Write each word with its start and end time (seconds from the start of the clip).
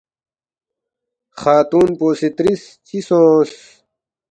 خاتون 1.39 1.87
پو 1.97 2.07
سی 2.19 2.29
ترِس، 2.37 2.61
”چِہ 2.85 2.99
سونگس؟“ 3.07 3.51